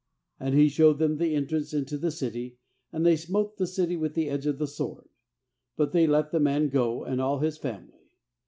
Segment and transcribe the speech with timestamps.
[0.41, 2.57] 28And he showed them the entrance into the city,
[2.91, 5.07] and they smote the city with the edge of the sword;
[5.77, 8.09] but they let the man go and all his family.